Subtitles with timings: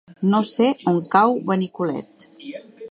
[0.29, 2.31] No sé on cau Benicolet.